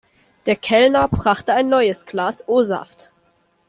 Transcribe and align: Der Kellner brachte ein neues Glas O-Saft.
Der 0.47 0.55
Kellner 0.55 1.07
brachte 1.07 1.53
ein 1.53 1.69
neues 1.69 2.07
Glas 2.07 2.45
O-Saft. 2.47 3.11